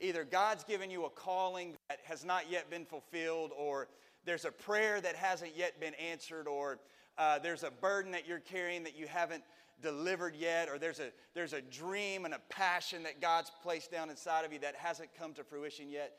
[0.00, 3.88] either, God's given you a calling that has not yet been fulfilled, or
[4.24, 6.78] there's a prayer that hasn't yet been answered, or
[7.16, 9.42] uh, there's a burden that you're carrying that you haven't
[9.80, 14.10] delivered yet, or there's a, there's a dream and a passion that God's placed down
[14.10, 16.14] inside of you that hasn't come to fruition yet.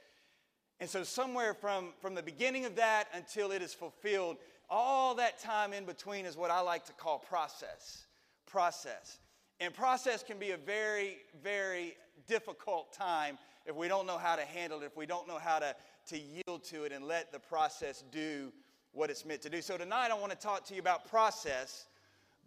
[0.80, 4.38] And so, somewhere from, from the beginning of that until it is fulfilled,
[4.70, 8.06] all that time in between is what I like to call process.
[8.46, 9.20] Process.
[9.60, 11.98] And process can be a very, very
[12.28, 15.60] difficult time if we don't know how to handle it, if we don't know how
[15.60, 15.76] to,
[16.08, 18.52] to yield to it and let the process do
[18.92, 19.62] what it's meant to do.
[19.62, 21.86] So, tonight I want to talk to you about process,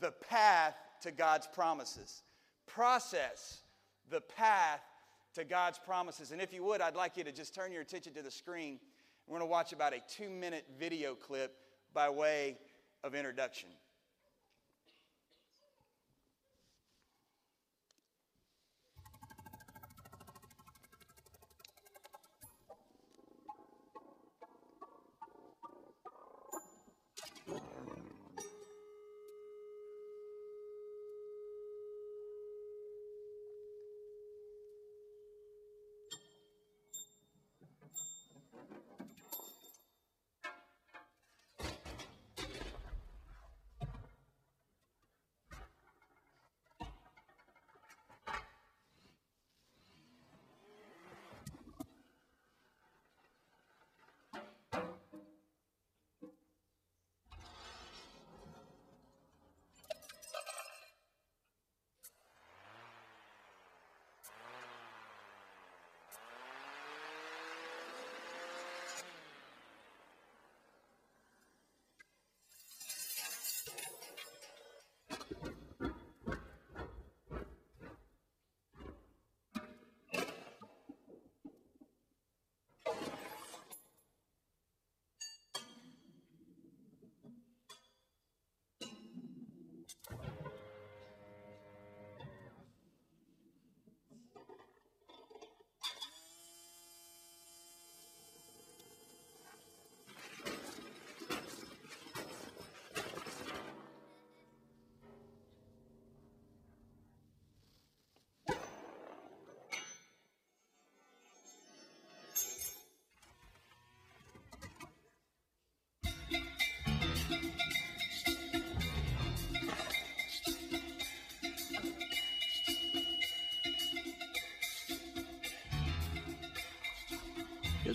[0.01, 2.23] the path to God's promises.
[2.66, 3.62] Process,
[4.10, 4.80] the path
[5.34, 6.32] to God's promises.
[6.32, 8.79] And if you would, I'd like you to just turn your attention to the screen.
[9.27, 11.54] We're going to watch about a two minute video clip
[11.95, 12.59] by way
[13.04, 13.68] of introduction.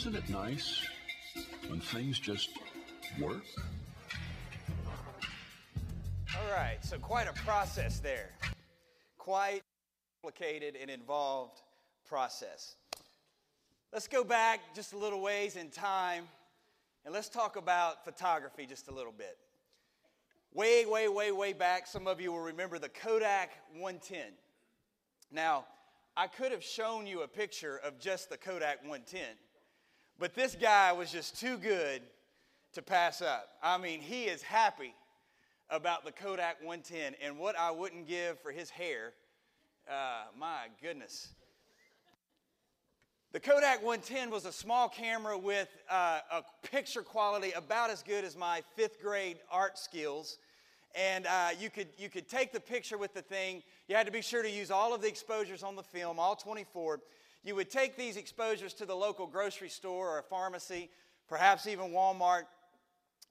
[0.07, 0.88] Isn't it nice
[1.68, 2.51] when things just
[3.19, 3.44] work?
[6.34, 8.29] All right, so quite a process there.
[9.17, 9.63] Quite
[10.23, 11.59] complicated and involved
[12.07, 12.78] process.
[13.91, 16.23] Let's go back just a little ways in time
[17.03, 19.38] and let's talk about photography just a little bit.
[20.53, 24.22] Way, way, way, way back, some of you will remember the Kodak 110.
[25.34, 25.66] Now,
[26.16, 29.19] I could have shown you a picture of just the Kodak 110,
[30.19, 32.01] but this guy was just too good
[32.73, 33.50] to pass up.
[33.61, 34.94] I mean, he is happy
[35.69, 39.13] about the Kodak 110 and what I wouldn't give for his hair.
[39.89, 41.29] Uh, my goodness.
[43.33, 48.23] The Kodak 110 was a small camera with uh, a picture quality about as good
[48.23, 50.38] as my fifth grade art skills.
[50.95, 53.61] And uh, you, could, you could take the picture with the thing.
[53.88, 56.35] You had to be sure to use all of the exposures on the film, all
[56.35, 56.99] 24.
[57.44, 60.90] You would take these exposures to the local grocery store or a pharmacy,
[61.28, 62.44] perhaps even Walmart,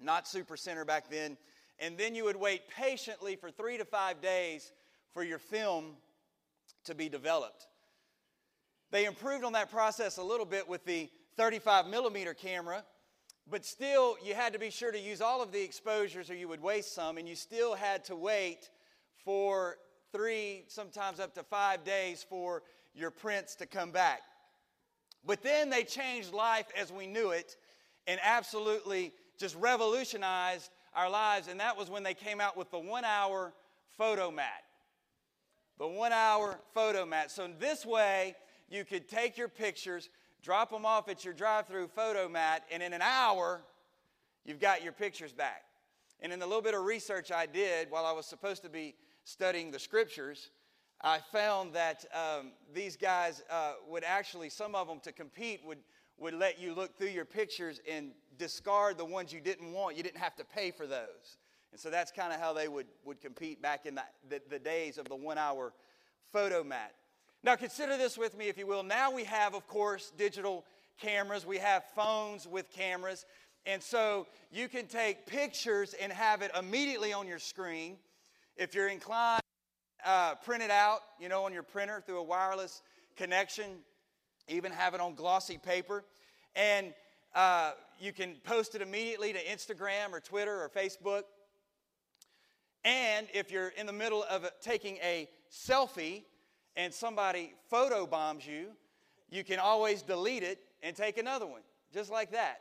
[0.01, 1.37] not Supercenter back then,
[1.79, 4.73] and then you would wait patiently for three to five days
[5.13, 5.97] for your film
[6.85, 7.67] to be developed.
[8.91, 12.85] They improved on that process a little bit with the 35 millimeter camera,
[13.49, 16.49] but still you had to be sure to use all of the exposures or you
[16.49, 18.71] would waste some, and you still had to wait
[19.25, 19.77] for
[20.13, 22.63] three, sometimes up to five days for
[22.97, 24.23] your prints to come back.
[25.25, 27.57] But then they changed life as we knew it
[28.07, 31.49] and absolutely just revolutionized our lives.
[31.49, 33.53] And that was when they came out with the one hour
[33.99, 34.65] photo mat.
[35.79, 37.31] The one hour photo mat.
[37.31, 38.35] So, in this way,
[38.71, 40.09] you could take your pictures,
[40.43, 43.61] drop them off at your drive through photo mat, and in an hour,
[44.45, 45.65] you've got your pictures back.
[46.21, 48.95] And in the little bit of research I did while I was supposed to be
[49.25, 50.51] studying the scriptures,
[51.03, 55.79] I found that um, these guys uh, would actually, some of them to compete, would,
[56.19, 59.97] would let you look through your pictures and discard the ones you didn't want.
[59.97, 61.37] You didn't have to pay for those.
[61.73, 64.59] And so that's kind of how they would, would compete back in the, the, the
[64.59, 65.73] days of the one hour
[66.33, 66.93] photo mat.
[67.45, 68.83] Now, consider this with me, if you will.
[68.83, 70.65] Now we have, of course, digital
[70.99, 73.27] cameras, we have phones with cameras.
[73.67, 77.99] And so you can take pictures and have it immediately on your screen.
[78.57, 79.43] If you're inclined,
[80.07, 82.81] uh, print it out, you know, on your printer through a wireless
[83.17, 83.67] connection,
[84.49, 86.05] even have it on glossy paper.
[86.55, 86.95] And
[87.35, 91.25] uh, you can post it immediately to Instagram or Twitter or Facebook.
[92.85, 96.23] And if you're in the middle of taking a selfie
[96.77, 98.69] and somebody photo bombs you,
[99.29, 101.63] you can always delete it and take another one,
[101.93, 102.61] just like that.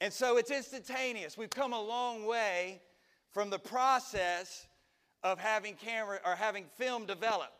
[0.00, 1.38] And so it's instantaneous.
[1.38, 2.82] We've come a long way
[3.30, 4.67] from the process
[5.22, 7.52] of having camera or having film develop.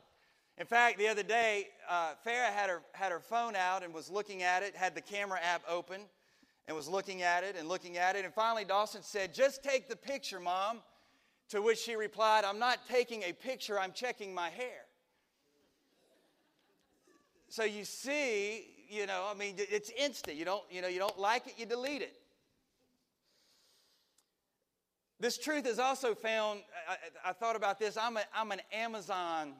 [0.58, 4.10] In fact, the other day, uh, Farah had her, had her phone out and was
[4.10, 6.00] looking at it, had the camera app open,
[6.66, 8.24] and was looking at it and looking at it.
[8.24, 10.80] And finally, Dawson said, Just take the picture, Mom.
[11.50, 14.84] To which she replied, I'm not taking a picture, I'm checking my hair.
[17.48, 20.36] So you see, you know, I mean, it's instant.
[20.36, 22.14] You don't, you know, you don't like it, you delete it.
[25.20, 27.96] This truth is also found, I, I thought about this.
[27.96, 29.54] I'm, a, I'm an Amazon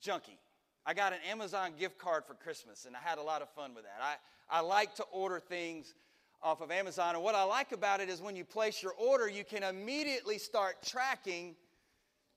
[0.00, 0.38] junkie.
[0.86, 3.74] I got an Amazon gift card for Christmas, and I had a lot of fun
[3.74, 4.00] with that.
[4.00, 5.94] I, I like to order things
[6.42, 7.14] off of Amazon.
[7.14, 10.38] And what I like about it is when you place your order, you can immediately
[10.38, 11.54] start tracking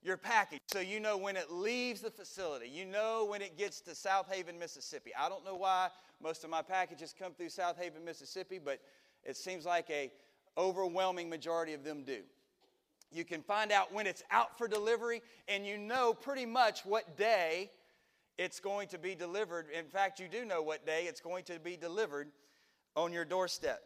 [0.03, 0.61] your package.
[0.71, 4.59] So you know when it leaves the facility, you know when it gets to Southaven,
[4.59, 5.11] Mississippi.
[5.19, 5.89] I don't know why
[6.21, 8.79] most of my packages come through Southaven, Mississippi, but
[9.23, 10.11] it seems like a
[10.57, 12.19] overwhelming majority of them do.
[13.11, 17.17] You can find out when it's out for delivery, and you know pretty much what
[17.17, 17.71] day
[18.37, 19.67] it's going to be delivered.
[19.77, 22.29] In fact, you do know what day it's going to be delivered
[22.95, 23.81] on your doorstep.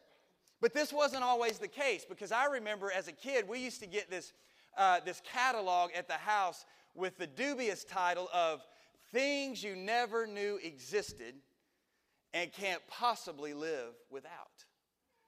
[0.61, 3.87] But this wasn't always the case because I remember as a kid, we used to
[3.87, 4.33] get this,
[4.77, 6.65] uh, this catalog at the house
[6.95, 8.61] with the dubious title of
[9.11, 11.35] Things You Never Knew Existed
[12.33, 14.31] and Can't Possibly Live Without.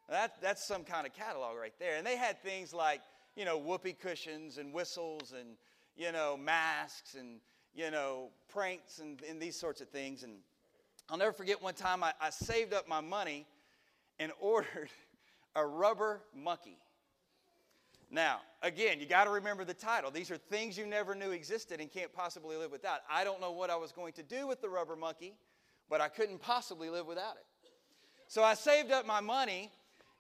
[0.10, 1.96] That, that's some kind of catalog right there.
[1.96, 3.02] And they had things like,
[3.36, 5.50] you know, whoopee cushions and whistles and,
[5.96, 7.40] you know, masks and,
[7.74, 10.24] you know, pranks and, and these sorts of things.
[10.24, 10.34] And
[11.10, 13.46] I'll never forget one time I, I saved up my money
[14.20, 14.90] and ordered
[15.56, 16.78] a rubber monkey.
[18.14, 20.12] Now, again, you got to remember the title.
[20.12, 23.00] These are things you never knew existed and can't possibly live without.
[23.10, 25.34] I don't know what I was going to do with the rubber monkey,
[25.90, 27.46] but I couldn't possibly live without it.
[28.28, 29.72] So I saved up my money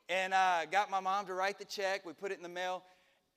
[0.07, 2.05] and uh, got my mom to write the check.
[2.05, 2.83] We put it in the mail.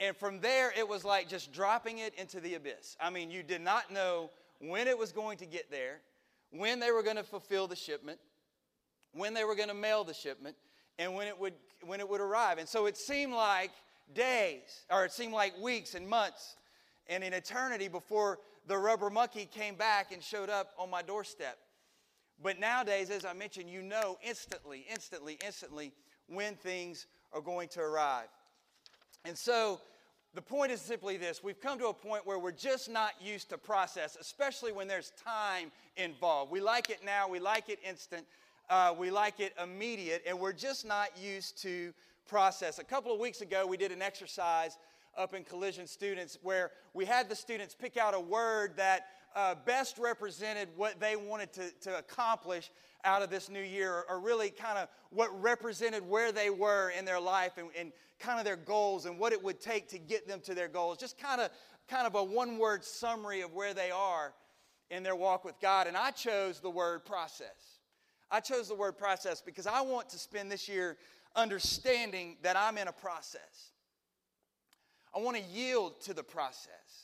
[0.00, 2.96] And from there, it was like just dropping it into the abyss.
[3.00, 6.00] I mean, you did not know when it was going to get there,
[6.50, 8.19] when they were going to fulfill the shipment,
[9.12, 10.56] when they were going to mail the shipment
[10.99, 12.58] and when it would when it would arrive.
[12.58, 13.70] And so it seemed like
[14.14, 16.56] days, or it seemed like weeks and months
[17.08, 21.58] and an eternity before the rubber monkey came back and showed up on my doorstep.
[22.43, 25.93] But nowadays, as I mentioned, you know instantly, instantly, instantly
[26.26, 28.29] when things are going to arrive.
[29.25, 29.81] And so
[30.35, 33.49] the point is simply this we've come to a point where we're just not used
[33.50, 36.50] to process, especially when there's time involved.
[36.50, 38.26] We like it now, we like it instant,
[38.69, 41.94] uh, we like it immediate, and we're just not used to
[42.29, 42.79] process.
[42.79, 44.76] A couple of weeks ago, we did an exercise
[45.17, 49.55] up in Collision Students where we had the students pick out a word that uh,
[49.65, 52.71] best represented what they wanted to, to accomplish
[53.05, 57.05] out of this new year, or really kind of what represented where they were in
[57.05, 60.27] their life and, and kind of their goals and what it would take to get
[60.27, 60.97] them to their goals.
[60.97, 61.51] Just kind of,
[61.89, 64.32] kind of a one word summary of where they are
[64.91, 65.87] in their walk with God.
[65.87, 67.79] And I chose the word process.
[68.31, 70.97] I chose the word process because I want to spend this year
[71.37, 73.73] understanding that I'm in a process.
[75.15, 77.04] I want to yield to the process.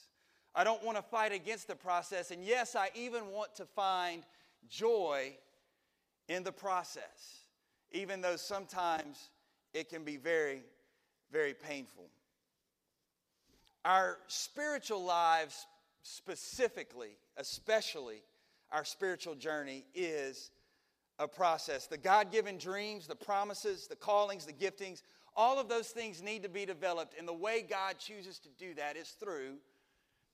[0.54, 2.30] I don't want to fight against the process.
[2.30, 4.24] And yes, I even want to find
[4.68, 5.36] joy
[6.28, 7.44] in the process,
[7.92, 9.30] even though sometimes
[9.72, 10.62] it can be very,
[11.32, 12.04] very painful.
[13.84, 15.66] Our spiritual lives,
[16.02, 18.22] specifically, especially
[18.72, 20.50] our spiritual journey, is
[21.18, 21.86] a process.
[21.86, 25.02] The God given dreams, the promises, the callings, the giftings,
[25.36, 27.14] all of those things need to be developed.
[27.18, 29.56] And the way God chooses to do that is through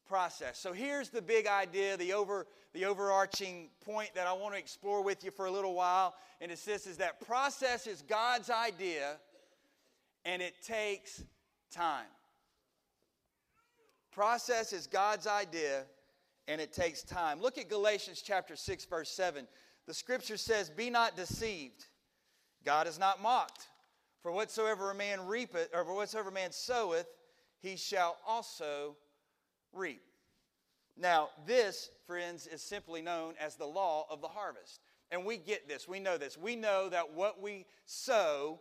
[0.06, 0.58] process.
[0.58, 5.02] So here's the big idea, the, over, the overarching point that I want to explore
[5.02, 6.14] with you for a little while.
[6.40, 9.16] And it's this is that process is God's idea
[10.24, 11.22] and it takes
[11.72, 12.06] time.
[14.12, 15.84] Process is God's idea
[16.48, 17.40] and it takes time.
[17.40, 19.46] Look at Galatians chapter 6 verse 7.
[19.86, 21.84] The scripture says, Be not deceived.
[22.64, 23.68] God is not mocked.
[24.22, 27.06] For whatsoever a man reapeth, or whatsoever man soweth,
[27.60, 28.96] he shall also
[29.72, 30.02] reap.
[30.96, 34.80] Now, this, friends, is simply known as the law of the harvest.
[35.10, 36.36] And we get this, we know this.
[36.36, 38.58] We know that what we sow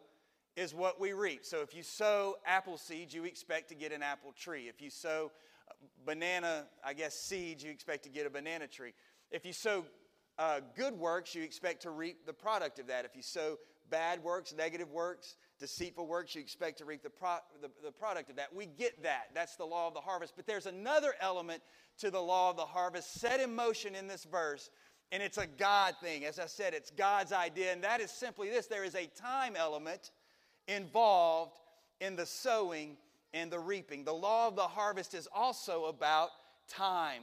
[0.55, 1.45] is what we reap.
[1.45, 4.67] So if you sow apple seeds, you expect to get an apple tree.
[4.67, 5.31] If you sow
[6.05, 8.93] banana, I guess, seeds, you expect to get a banana tree.
[9.31, 9.85] If you sow
[10.37, 13.05] uh, good works, you expect to reap the product of that.
[13.05, 13.57] If you sow
[13.89, 18.29] bad works, negative works, deceitful works, you expect to reap the, pro- the, the product
[18.29, 18.53] of that.
[18.53, 19.29] We get that.
[19.33, 20.33] That's the law of the harvest.
[20.35, 21.61] But there's another element
[21.99, 24.69] to the law of the harvest set in motion in this verse,
[25.11, 26.25] and it's a God thing.
[26.25, 29.55] As I said, it's God's idea, and that is simply this there is a time
[29.55, 30.11] element
[30.67, 31.57] involved
[32.01, 32.97] in the sowing
[33.33, 34.03] and the reaping.
[34.03, 36.29] The law of the harvest is also about
[36.67, 37.21] time.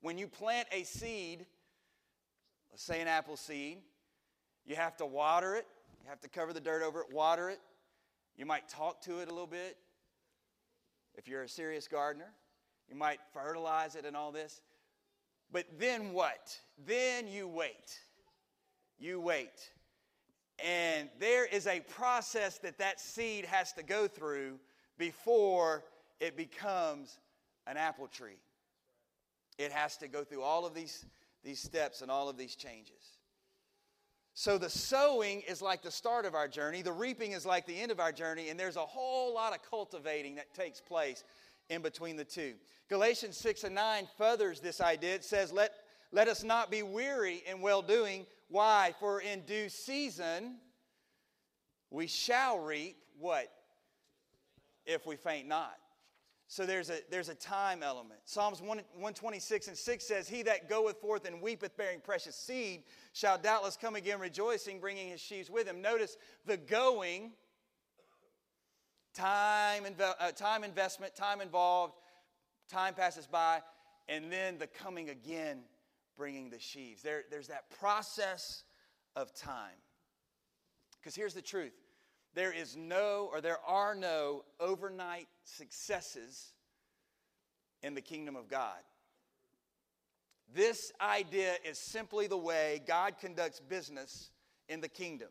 [0.00, 1.46] When you plant a seed,
[2.70, 3.78] let's say an apple seed,
[4.66, 5.66] you have to water it,
[6.02, 7.60] you have to cover the dirt over it, water it.
[8.36, 9.76] You might talk to it a little bit.
[11.14, 12.32] If you're a serious gardener,
[12.88, 14.62] you might fertilize it and all this.
[15.52, 16.58] But then what?
[16.84, 18.00] Then you wait.
[18.98, 19.70] You wait.
[20.58, 24.58] And there is a process that that seed has to go through
[24.98, 25.84] before
[26.20, 27.18] it becomes
[27.66, 28.40] an apple tree.
[29.58, 31.04] It has to go through all of these,
[31.44, 33.18] these steps and all of these changes.
[34.34, 37.78] So the sowing is like the start of our journey, the reaping is like the
[37.78, 41.24] end of our journey, and there's a whole lot of cultivating that takes place
[41.68, 42.54] in between the two.
[42.88, 45.14] Galatians 6 and 9 furthers this idea.
[45.14, 45.72] It says, Let,
[46.12, 48.26] let us not be weary in well doing.
[48.48, 48.94] Why?
[48.98, 50.56] For in due season
[51.90, 53.48] we shall reap what?
[54.86, 55.76] If we faint not.
[56.52, 58.20] So there's a, there's a time element.
[58.26, 62.82] Psalms 1, 126 and 6 says, He that goeth forth and weepeth, bearing precious seed,
[63.14, 65.80] shall doubtless come again rejoicing, bringing his sheaves with him.
[65.80, 67.30] Notice the going,
[69.14, 71.94] time, uh, time investment, time involved,
[72.68, 73.62] time passes by,
[74.10, 75.60] and then the coming again,
[76.18, 77.00] bringing the sheaves.
[77.00, 78.64] There, there's that process
[79.16, 79.80] of time.
[81.00, 81.72] Because here's the truth
[82.34, 86.52] there is no, or there are no overnight successes
[87.82, 88.78] in the kingdom of God.
[90.54, 94.30] This idea is simply the way God conducts business
[94.68, 95.28] in the kingdom.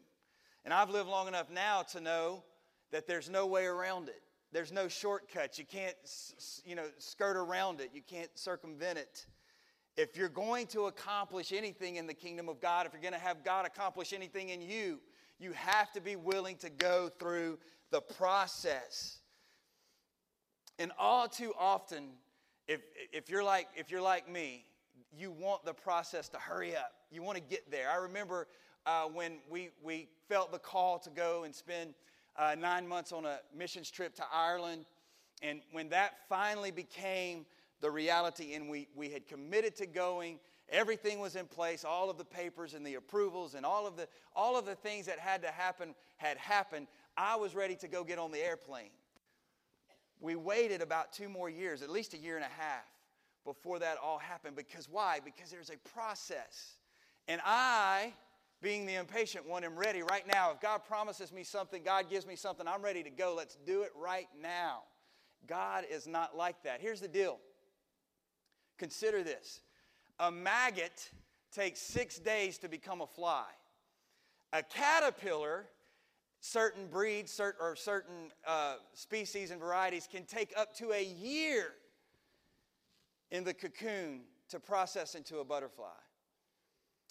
[0.65, 2.43] And I've lived long enough now to know
[2.91, 4.21] that there's no way around it.
[4.51, 5.57] There's no shortcuts.
[5.57, 5.95] You can't,
[6.65, 7.91] you know, skirt around it.
[7.93, 9.25] You can't circumvent it.
[9.95, 13.19] If you're going to accomplish anything in the kingdom of God, if you're going to
[13.19, 14.99] have God accomplish anything in you,
[15.41, 17.57] you have to be willing to go through
[17.89, 19.17] the process.
[20.79, 22.09] And all too often,
[22.67, 22.81] if,
[23.11, 24.65] if, you're like, if you're like me,
[25.17, 26.93] you want the process to hurry up.
[27.11, 27.89] You want to get there.
[27.89, 28.47] I remember
[28.85, 31.95] uh, when we, we felt the call to go and spend
[32.37, 34.85] uh, nine months on a missions trip to Ireland.
[35.41, 37.45] And when that finally became
[37.81, 40.39] the reality and we, we had committed to going,
[40.71, 44.07] Everything was in place, all of the papers and the approvals and all of the,
[44.33, 46.87] all of the things that had to happen had happened.
[47.17, 48.91] I was ready to go get on the airplane.
[50.21, 52.85] We waited about two more years, at least a year and a half,
[53.43, 54.55] before that all happened.
[54.55, 55.19] Because why?
[55.23, 56.77] Because there's a process.
[57.27, 58.13] And I,
[58.61, 60.51] being the impatient one, am ready right now.
[60.51, 63.33] If God promises me something, God gives me something, I'm ready to go.
[63.35, 64.83] Let's do it right now.
[65.47, 66.79] God is not like that.
[66.79, 67.39] Here's the deal
[68.77, 69.61] consider this
[70.21, 71.09] a maggot
[71.51, 73.47] takes six days to become a fly.
[74.53, 75.65] A caterpillar,
[76.39, 81.73] certain breeds or certain uh, species and varieties, can take up to a year
[83.31, 85.87] in the cocoon to process into a butterfly.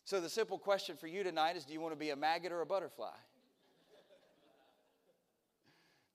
[0.04, 2.52] So, the simple question for you tonight is do you want to be a maggot
[2.52, 3.06] or a butterfly?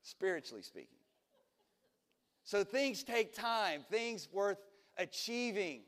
[0.01, 0.97] Spiritually speaking.
[2.43, 4.59] So, things take time, things worth
[4.97, 5.81] achieving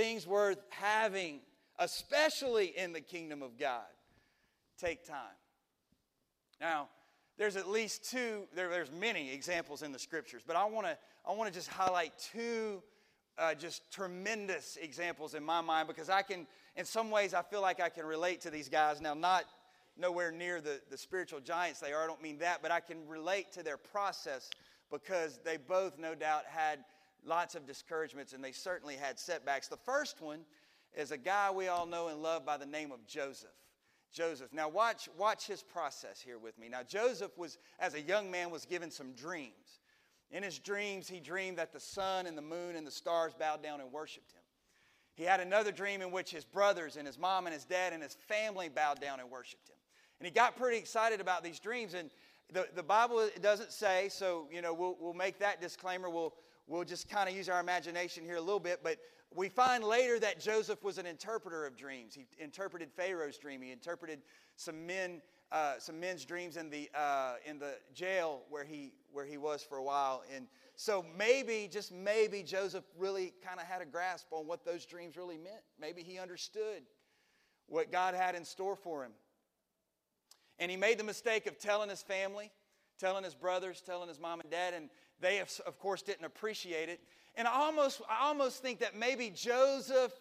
[0.00, 1.40] things worth having,
[1.78, 3.82] especially in the kingdom of God,
[4.78, 5.36] take time.
[6.58, 6.88] Now,
[7.36, 10.96] there's at least two, there, there's many examples in the scriptures, but I want to
[11.28, 12.82] I want to just highlight two
[13.36, 17.60] uh, just tremendous examples in my mind because I can, in some ways, I feel
[17.60, 19.02] like I can relate to these guys.
[19.02, 19.44] Now, not
[19.98, 23.06] nowhere near the, the spiritual giants they are, I don't mean that, but I can
[23.06, 24.48] relate to their process
[24.90, 26.84] because they both, no doubt, had
[27.24, 29.68] lots of discouragements, and they certainly had setbacks.
[29.68, 30.40] The first one
[30.94, 33.50] is a guy we all know and love by the name of Joseph.
[34.12, 34.52] Joseph.
[34.52, 36.68] Now watch, watch his process here with me.
[36.68, 39.80] Now Joseph was, as a young man, was given some dreams.
[40.32, 43.62] In his dreams, he dreamed that the sun and the moon and the stars bowed
[43.62, 44.42] down and worshiped him.
[45.14, 48.02] He had another dream in which his brothers and his mom and his dad and
[48.02, 49.76] his family bowed down and worshiped him.
[50.18, 51.94] And he got pretty excited about these dreams.
[51.94, 52.10] And
[52.52, 56.08] the, the Bible doesn't say, so, you know, we'll, we'll make that disclaimer.
[56.08, 56.34] We'll,
[56.70, 58.98] we'll just kind of use our imagination here a little bit, but
[59.34, 62.14] we find later that Joseph was an interpreter of dreams.
[62.14, 63.60] He interpreted Pharaoh's dream.
[63.60, 64.20] He interpreted
[64.56, 65.20] some men,
[65.52, 69.62] uh, some men's dreams in the uh, in the jail where he where he was
[69.62, 70.22] for a while.
[70.34, 70.46] And
[70.76, 75.16] so maybe, just maybe, Joseph really kind of had a grasp on what those dreams
[75.16, 75.62] really meant.
[75.78, 76.82] Maybe he understood
[77.66, 79.12] what God had in store for him.
[80.58, 82.50] And he made the mistake of telling his family,
[82.98, 87.00] telling his brothers, telling his mom and dad, and they, of course, didn't appreciate it.
[87.34, 90.12] And I almost, I almost think that maybe Joseph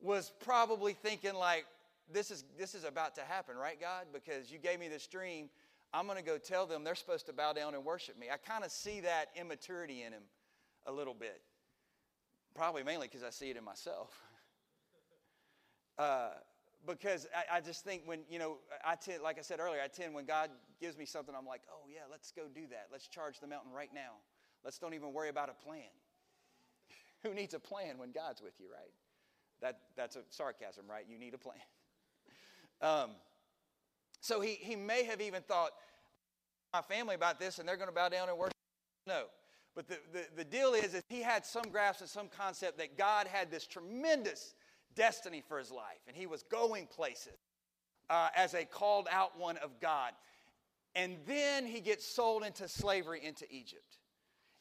[0.00, 1.66] was probably thinking, like,
[2.12, 4.06] this is, this is about to happen, right, God?
[4.12, 5.48] Because you gave me this dream.
[5.92, 8.26] I'm going to go tell them they're supposed to bow down and worship me.
[8.32, 10.22] I kind of see that immaturity in him
[10.86, 11.40] a little bit.
[12.54, 14.10] Probably mainly because I see it in myself.
[15.98, 16.28] Uh,
[16.86, 19.88] because I, I, just think when, you know, I tend, like I said earlier, I
[19.88, 20.50] tend when God
[20.80, 22.88] gives me something, I'm like, oh, yeah, let's go do that.
[22.92, 24.12] Let's charge the mountain right now.
[24.64, 25.82] Let's don't even worry about a plan.
[27.22, 28.92] Who needs a plan when God's with you, right?
[29.60, 31.04] That, that's a sarcasm, right?
[31.08, 31.58] You need a plan.
[32.82, 33.12] Um,
[34.20, 35.70] so he, he may have even thought,
[36.74, 38.52] my family about this and they're going to bow down and worship.
[39.06, 39.24] No.
[39.74, 42.98] But the, the, the deal is, is he had some grasp and some concept that
[42.98, 44.54] God had this tremendous
[44.96, 47.38] destiny for his life, and he was going places
[48.10, 50.12] uh, as a called out one of God.
[50.94, 53.98] And then he gets sold into slavery into Egypt.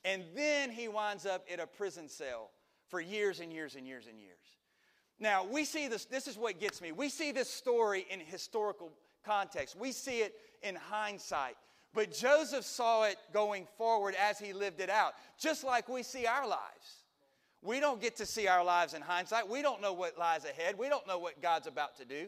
[0.03, 2.51] And then he winds up in a prison cell
[2.89, 4.37] for years and years and years and years.
[5.19, 6.91] Now, we see this, this is what gets me.
[6.91, 8.91] We see this story in historical
[9.25, 11.55] context, we see it in hindsight.
[11.93, 16.25] But Joseph saw it going forward as he lived it out, just like we see
[16.25, 17.04] our lives.
[17.65, 19.49] We don't get to see our lives in hindsight.
[19.49, 20.77] We don't know what lies ahead.
[20.77, 22.27] We don't know what God's about to do.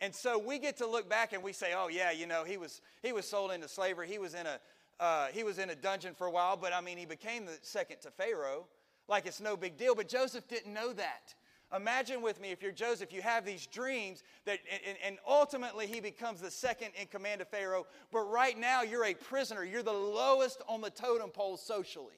[0.00, 2.56] And so we get to look back and we say, oh, yeah, you know, he
[2.56, 4.08] was, he was sold into slavery.
[4.08, 4.58] He was, in a,
[5.00, 7.58] uh, he was in a dungeon for a while, but I mean, he became the
[7.62, 8.66] second to Pharaoh.
[9.08, 9.94] Like it's no big deal.
[9.94, 11.34] But Joseph didn't know that.
[11.74, 15.98] Imagine with me if you're Joseph, you have these dreams that, and, and, ultimately he
[15.98, 17.86] becomes the second in command of Pharaoh.
[18.12, 19.64] But right now you're a prisoner.
[19.64, 22.14] You're the lowest on the totem pole socially.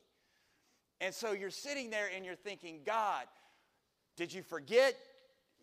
[1.01, 3.25] And so you're sitting there and you're thinking, God,
[4.17, 4.97] did you forget?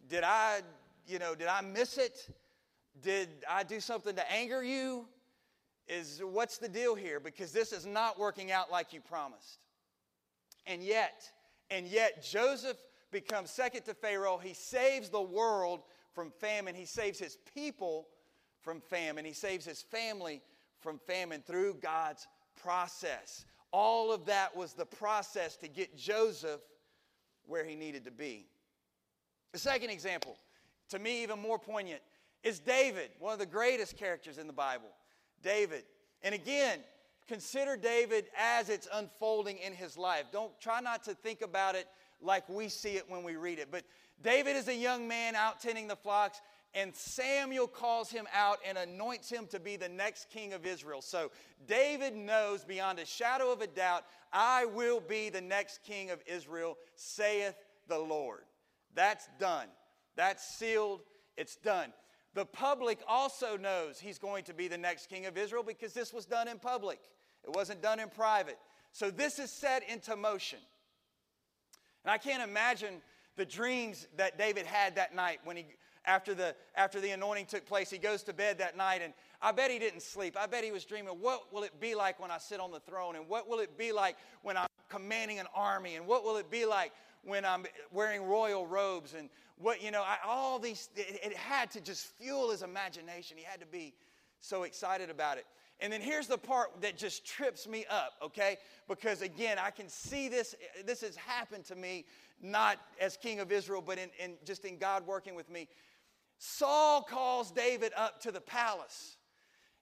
[0.07, 0.61] Did I,
[1.07, 2.29] you know, did I miss it?
[3.01, 5.07] Did I do something to anger you?
[5.87, 7.19] Is what's the deal here?
[7.19, 9.59] Because this is not working out like you promised.
[10.65, 11.29] And yet,
[11.69, 12.77] and yet Joseph
[13.11, 14.37] becomes second to Pharaoh.
[14.37, 15.81] He saves the world
[16.13, 16.75] from famine.
[16.75, 18.07] He saves his people
[18.61, 19.25] from famine.
[19.25, 20.41] He saves his family
[20.79, 22.27] from famine through God's
[22.61, 23.45] process.
[23.73, 26.61] All of that was the process to get Joseph
[27.47, 28.45] where he needed to be.
[29.51, 30.37] The second example,
[30.89, 32.01] to me even more poignant,
[32.43, 34.89] is David, one of the greatest characters in the Bible.
[35.41, 35.83] David.
[36.21, 36.79] And again,
[37.27, 40.25] consider David as it's unfolding in his life.
[40.31, 41.87] Don't try not to think about it
[42.21, 43.69] like we see it when we read it.
[43.71, 43.83] But
[44.21, 46.41] David is a young man out tending the flocks
[46.75, 51.01] and Samuel calls him out and anoints him to be the next king of Israel.
[51.01, 51.31] So
[51.67, 56.19] David knows beyond a shadow of a doubt, I will be the next king of
[56.25, 57.55] Israel, saith
[57.87, 58.41] the Lord.
[58.95, 59.67] That's done.
[60.15, 61.01] That's sealed.
[61.37, 61.93] It's done.
[62.33, 66.11] The public also knows he's going to be the next king of Israel because this
[66.11, 66.99] was done in public,
[67.43, 68.57] it wasn't done in private.
[68.91, 70.59] So this is set into motion.
[72.03, 73.01] And I can't imagine
[73.35, 75.65] the dreams that David had that night when he
[76.05, 77.89] after the, after the anointing took place.
[77.89, 80.37] He goes to bed that night, and I bet he didn't sleep.
[80.39, 82.79] I bet he was dreaming, what will it be like when I sit on the
[82.79, 83.15] throne?
[83.15, 85.95] And what will it be like when I'm commanding an army?
[85.95, 86.91] And what will it be like
[87.23, 89.13] when I'm wearing royal robes?
[89.13, 93.37] And what, you know, I, all these, it, it had to just fuel his imagination.
[93.37, 93.93] He had to be
[94.39, 95.45] so excited about it.
[95.79, 98.57] And then here's the part that just trips me up, okay?
[98.87, 102.05] Because again, I can see this, this has happened to me,
[102.41, 105.67] not as king of Israel, but in, in just in God working with me.
[106.37, 109.17] Saul calls David up to the palace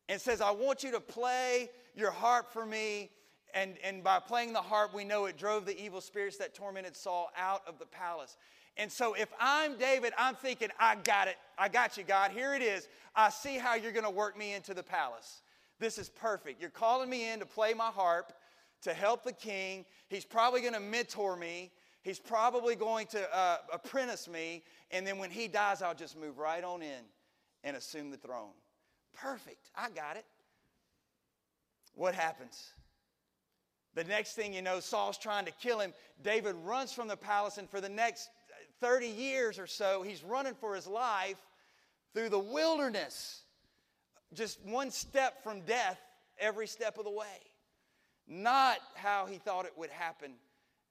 [0.10, 3.10] and says, I want you to play your harp for me.
[3.54, 6.96] And, and by playing the harp, we know it drove the evil spirits that tormented
[6.96, 8.38] Saul out of the palace.
[8.78, 11.36] And so if I'm David, I'm thinking, I got it.
[11.58, 12.32] I got you, God.
[12.32, 12.88] Here it is.
[13.16, 15.42] I see how you're going to work me into the palace.
[15.80, 16.62] This is perfect.
[16.62, 18.32] You're calling me in to play my harp,
[18.84, 19.86] to help the king.
[20.08, 21.72] He's probably going to mentor me.
[22.04, 26.40] He's probably going to uh, apprentice me, and then when he dies, I'll just move
[26.40, 27.04] right on in
[27.64, 28.54] and assume the throne.
[29.14, 29.70] Perfect.
[29.76, 30.26] I got it.
[31.94, 32.74] What happens?
[33.94, 35.94] The next thing you know, Saul's trying to kill him.
[36.24, 38.30] David runs from the palace, and for the next
[38.80, 41.38] 30 years or so, he's running for his life
[42.14, 43.44] through the wilderness,
[44.34, 46.00] just one step from death
[46.40, 47.26] every step of the way.
[48.28, 50.34] Not how he thought it would happen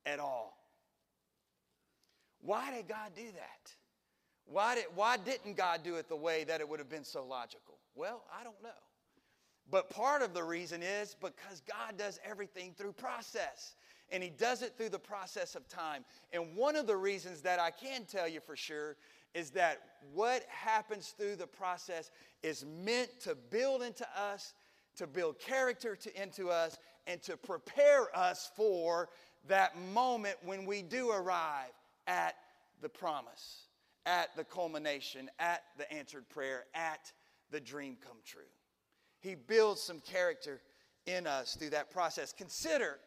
[0.06, 0.59] at all.
[2.42, 3.72] Why did God do that?
[4.46, 7.24] Why, did, why didn't God do it the way that it would have been so
[7.24, 7.78] logical?
[7.94, 8.68] Well, I don't know.
[9.70, 13.76] But part of the reason is because God does everything through process.
[14.10, 16.04] And He does it through the process of time.
[16.32, 18.96] And one of the reasons that I can tell you for sure
[19.34, 19.80] is that
[20.12, 22.10] what happens through the process
[22.42, 24.54] is meant to build into us,
[24.96, 26.76] to build character to, into us,
[27.06, 29.08] and to prepare us for
[29.46, 31.70] that moment when we do arrive
[32.06, 32.34] at
[32.80, 33.66] the promise,
[34.06, 37.12] at the culmination, at the answered prayer, at
[37.50, 38.42] the dream come true.
[39.20, 40.60] He builds some character
[41.06, 42.32] in us through that process.
[42.32, 42.98] Consider,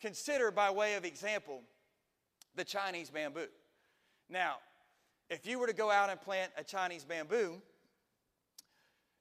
[0.00, 1.60] consider by way of example,
[2.54, 3.46] the Chinese bamboo.
[4.28, 4.56] Now,
[5.30, 7.60] if you were to go out and plant a Chinese bamboo,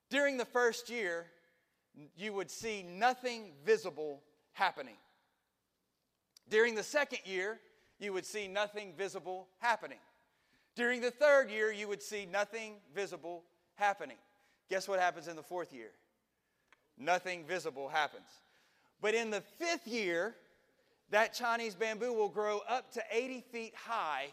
[0.09, 1.27] during the first year,
[2.15, 4.21] you would see nothing visible
[4.53, 4.97] happening.
[6.49, 7.59] During the second year,
[8.01, 9.99] you would see nothing visible happening.
[10.75, 13.43] During the third year, you would see nothing visible
[13.75, 14.17] happening.
[14.69, 15.91] Guess what happens in the fourth year?
[16.97, 18.27] Nothing visible happens.
[19.01, 20.35] But in the fifth year,
[21.11, 24.27] that Chinese bamboo will grow up to 80 feet high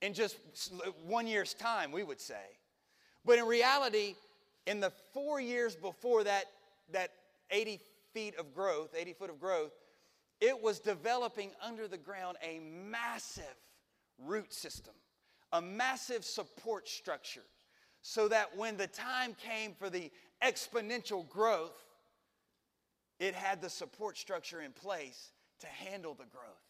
[0.00, 0.36] in just
[1.04, 2.56] one year's time, we would say.
[3.24, 4.14] But in reality,
[4.66, 6.44] in the four years before that,
[6.92, 7.10] that
[7.50, 7.80] 80
[8.14, 9.72] feet of growth, 80 foot of growth,
[10.40, 13.44] it was developing under the ground a massive
[14.18, 14.94] root system,
[15.52, 17.44] a massive support structure,
[18.02, 20.10] so that when the time came for the
[20.42, 21.84] exponential growth,
[23.18, 26.68] it had the support structure in place to handle the growth.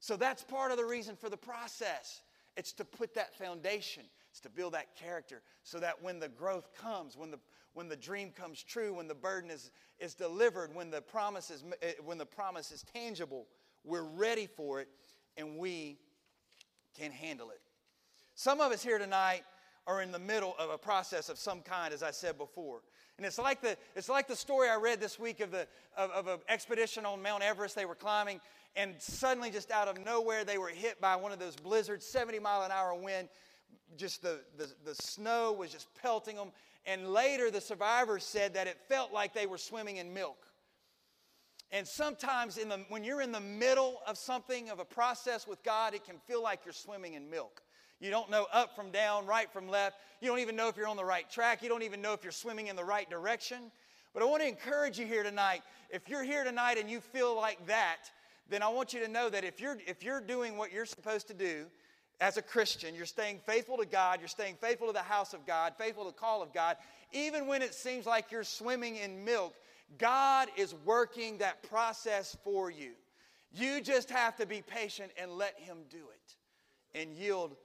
[0.00, 2.22] So that's part of the reason for the process.
[2.56, 6.70] It's to put that foundation, it's to build that character so that when the growth
[6.74, 7.38] comes, when the,
[7.74, 11.64] when the dream comes true, when the burden is, is delivered, when the, promise is,
[11.82, 13.46] eh, when the promise is tangible,
[13.84, 14.88] we're ready for it
[15.36, 15.98] and we
[16.98, 17.60] can handle it.
[18.34, 19.42] Some of us here tonight
[19.86, 22.82] are in the middle of a process of some kind, as I said before.
[23.16, 25.66] And it's like the, it's like the story I read this week of, the,
[25.96, 27.74] of, of an expedition on Mount Everest.
[27.74, 28.40] They were climbing,
[28.76, 32.38] and suddenly, just out of nowhere, they were hit by one of those blizzards, 70
[32.38, 33.28] mile an hour wind.
[33.96, 36.52] Just the, the, the snow was just pelting them.
[36.86, 40.46] And later, the survivors said that it felt like they were swimming in milk.
[41.72, 45.62] And sometimes, in the, when you're in the middle of something, of a process with
[45.62, 47.62] God, it can feel like you're swimming in milk.
[48.00, 49.98] You don't know up from down, right from left.
[50.20, 51.62] You don't even know if you're on the right track.
[51.62, 53.70] You don't even know if you're swimming in the right direction.
[54.14, 55.62] But I want to encourage you here tonight.
[55.90, 58.10] If you're here tonight and you feel like that,
[58.48, 61.28] then I want you to know that if you're, if you're doing what you're supposed
[61.28, 61.66] to do
[62.20, 65.46] as a Christian, you're staying faithful to God, you're staying faithful to the house of
[65.46, 66.76] God, faithful to the call of God,
[67.12, 69.54] even when it seems like you're swimming in milk,
[69.98, 72.92] God is working that process for you.
[73.52, 77.56] You just have to be patient and let Him do it and yield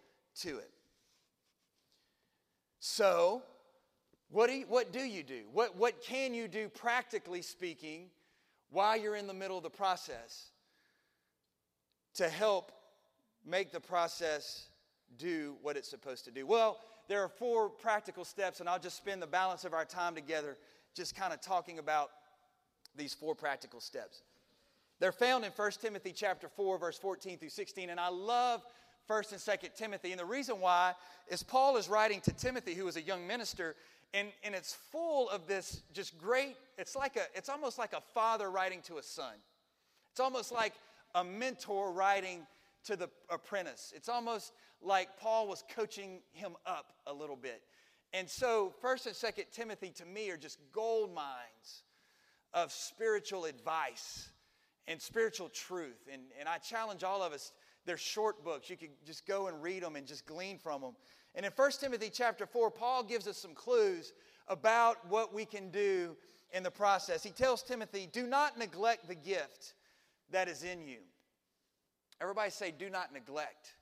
[0.41, 0.72] to it.
[2.80, 3.44] So,
[4.32, 5.44] what do you, what do, you do?
[5.54, 8.08] What, what can you do, practically speaking,
[8.72, 10.52] while you're in the middle of the process?
[12.15, 12.72] to help
[13.45, 14.67] make the process
[15.17, 16.45] do what it's supposed to do?
[16.45, 20.15] Well, there are four practical steps, and I'll just spend the balance of our time
[20.15, 20.58] together
[20.95, 22.10] just kind of talking about
[22.95, 24.21] these four practical steps.
[24.99, 28.62] They're found in 1 Timothy chapter 4, verse 14 through 16, and I love
[29.10, 30.12] 1st and 2nd Timothy.
[30.12, 30.93] And the reason why
[31.27, 33.75] is Paul is writing to Timothy, who was a young minister,
[34.13, 38.01] and, and it's full of this just great, it's like a, it's almost like a
[38.13, 39.34] father writing to a son.
[40.12, 40.73] It's almost like
[41.13, 42.47] a mentor writing
[42.86, 43.93] to the apprentice.
[43.95, 47.62] It's almost like Paul was coaching him up a little bit.
[48.13, 51.84] And so, 1st and 2nd Timothy to me are just gold mines
[52.54, 54.30] of spiritual advice
[54.88, 56.08] and spiritual truth.
[56.12, 57.52] And, and I challenge all of us,
[57.86, 58.69] they're short books.
[58.69, 60.95] You can just go and read them and just glean from them.
[61.36, 64.13] And in 1 Timothy chapter 4, Paul gives us some clues
[64.48, 66.15] about what we can do
[66.54, 67.24] in the process.
[67.24, 69.74] He tells Timothy, Do not neglect the gift
[70.32, 71.00] that is in you.
[72.21, 73.75] Everybody say, do not neglect.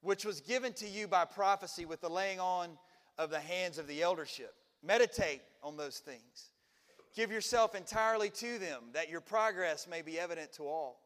[0.00, 2.70] Which was given to you by prophecy with the laying on
[3.18, 4.54] of the hands of the eldership.
[4.82, 6.50] Meditate on those things.
[7.14, 11.00] Give yourself entirely to them, that your progress may be evident to all.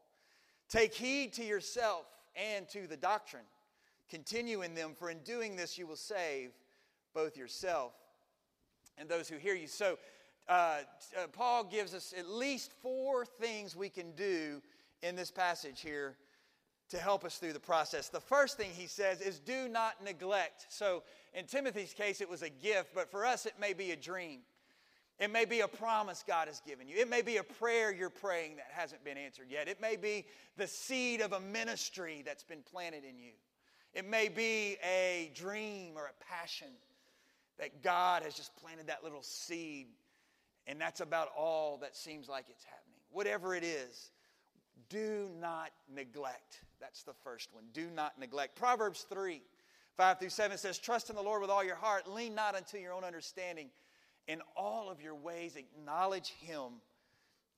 [0.68, 3.44] Take heed to yourself and to the doctrine.
[4.10, 6.50] Continue in them, for in doing this you will save
[7.14, 7.92] both yourself
[8.98, 9.68] and those who hear you.
[9.68, 9.98] So,
[10.48, 10.78] uh,
[11.16, 14.60] uh, Paul gives us at least four things we can do
[15.02, 16.16] in this passage here
[16.90, 18.08] to help us through the process.
[18.08, 20.66] The first thing he says is do not neglect.
[20.68, 21.02] So
[21.34, 24.40] in Timothy's case, it was a gift, but for us, it may be a dream.
[25.20, 26.96] It may be a promise God has given you.
[26.96, 29.68] It may be a prayer you're praying that hasn't been answered yet.
[29.68, 30.24] It may be
[30.56, 33.32] the seed of a ministry that's been planted in you.
[33.92, 36.68] It may be a dream or a passion
[37.58, 39.88] that God has just planted that little seed,
[40.66, 43.00] and that's about all that seems like it's happening.
[43.10, 44.10] Whatever it is,
[44.90, 46.60] do not neglect.
[46.80, 47.64] That's the first one.
[47.72, 48.56] Do not neglect.
[48.56, 49.40] Proverbs 3
[49.96, 52.78] 5 through 7 says, Trust in the Lord with all your heart, lean not unto
[52.78, 53.68] your own understanding.
[54.28, 56.80] In all of your ways, acknowledge him,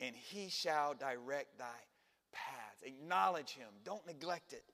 [0.01, 1.67] and he shall direct thy
[2.33, 2.83] paths.
[2.83, 4.65] Acknowledge him, don't neglect it.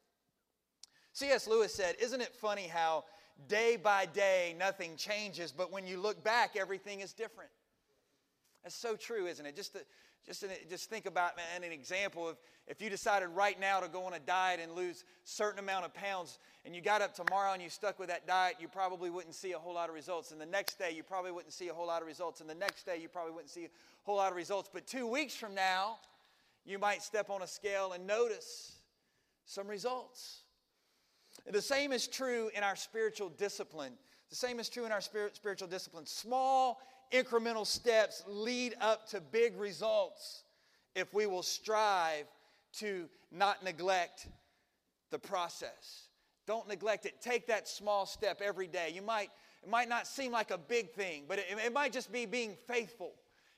[1.13, 1.47] C.S.
[1.49, 3.05] Lewis said, Isn't it funny how
[3.49, 7.51] day by day nothing changes, but when you look back, everything is different?
[8.63, 9.57] That's so true, isn't it?
[9.57, 9.81] Just to,
[10.27, 13.89] just, an, just think about man, an example of if you decided right now to
[13.89, 17.53] go on a diet and lose certain amount of pounds, and you got up tomorrow
[17.53, 20.31] and you stuck with that diet, you probably wouldn't see a whole lot of results.
[20.33, 22.43] And the next day, you probably wouldn't see a whole lot of results.
[22.43, 23.69] And the next day, you probably wouldn't see a
[24.05, 24.69] whole lot of results.
[24.73, 25.99] But two weeks from now,
[26.67, 28.77] you might step on a scale and notice
[29.47, 30.43] some results.
[31.47, 33.95] And the same is true in our spiritual discipline.
[34.29, 36.05] The same is true in our spirit, spiritual discipline.
[36.05, 40.45] Small incremental steps lead up to big results
[40.95, 42.27] if we will strive
[42.75, 44.29] to not neglect
[45.11, 46.09] the process.
[46.47, 47.21] Don't neglect it.
[47.21, 48.91] Take that small step every day.
[48.95, 49.31] You might,
[49.63, 52.57] it might not seem like a big thing, but it, it might just be being
[52.67, 53.13] faithful.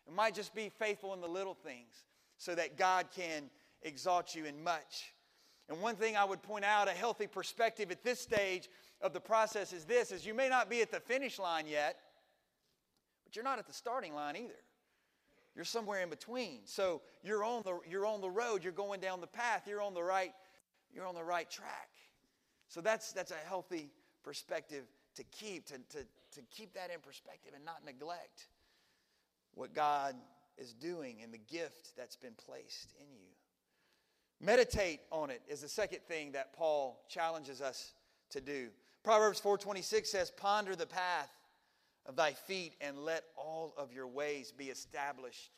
[0.06, 2.04] It might just be faithful in the little things
[2.36, 3.50] so that God can
[3.82, 5.12] exalt you in much.
[5.68, 8.68] And one thing I would point out, a healthy perspective at this stage
[9.00, 11.96] of the process is this, is you may not be at the finish line yet,
[13.30, 14.58] but you're not at the starting line either.
[15.54, 16.62] You're somewhere in between.
[16.64, 19.94] So you're on the, you're on the road, you're going down the path, you're on
[19.94, 20.32] the right,
[20.92, 21.90] you're on the right track.
[22.66, 23.92] So that's, that's a healthy
[24.24, 25.98] perspective to keep, to, to,
[26.32, 28.48] to keep that in perspective and not neglect
[29.54, 30.16] what God
[30.58, 33.28] is doing and the gift that's been placed in you.
[34.40, 37.92] Meditate on it is the second thing that Paul challenges us
[38.30, 38.70] to do.
[39.04, 41.30] Proverbs 4:26 says, "Ponder the path
[42.10, 45.52] of thy feet and let all of your ways be established.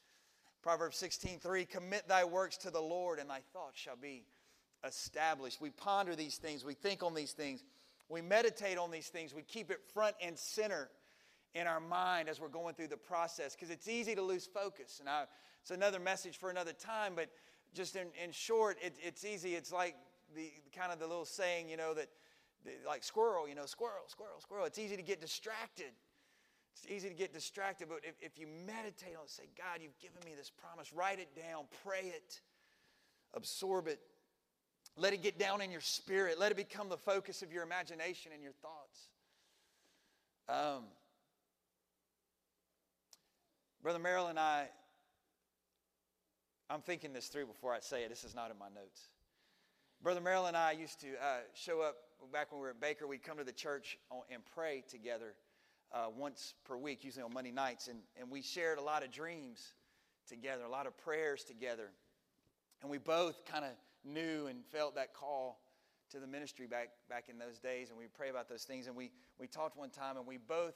[0.61, 4.27] Proverbs 16:3 Commit thy works to the Lord and thy thoughts shall be
[4.85, 5.63] established.
[5.63, 7.65] We ponder these things, we think on these things,
[8.11, 10.91] we meditate on these things, we keep it front and center
[11.55, 15.01] in our mind as we're going through the process because it's easy to lose focus.
[15.01, 15.25] And I,
[15.63, 17.31] it's another message for another time, but
[17.73, 19.55] just in, in short, it, it's easy.
[19.55, 19.97] It's like
[20.37, 22.11] the kind of the little saying, you know, that
[22.87, 24.67] like squirrel, you know, squirrel, squirrel, squirrel.
[24.67, 25.93] It's easy to get distracted
[26.75, 29.99] it's easy to get distracted, but if, if you meditate on it, say, God, you've
[29.99, 32.41] given me this promise, write it down, pray it,
[33.35, 34.01] absorb it,
[34.97, 38.33] let it get down in your spirit, let it become the focus of your imagination
[38.35, 39.09] and your thoughts.
[40.49, 40.85] Um,
[43.83, 44.69] Brother Merrill and I,
[46.71, 48.09] I'm thinking this through before I say it.
[48.09, 49.09] This is not in my notes.
[50.03, 51.97] Brother Merrill and I used to uh, show up
[52.33, 53.07] back when we were at Baker.
[53.07, 53.99] We'd come to the church
[54.31, 55.35] and pray together
[55.93, 59.11] uh, once per week, usually on Monday nights, and, and we shared a lot of
[59.11, 59.75] dreams
[60.29, 61.91] together, a lot of prayers together.
[62.81, 63.73] And we both kind of
[64.05, 65.61] knew and felt that call
[66.11, 68.87] to the ministry back, back in those days, and we pray about those things.
[68.87, 70.75] And we, we talked one time, and we both